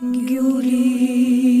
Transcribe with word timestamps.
Gyulisi. 0.00 1.60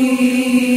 me. 0.00 0.69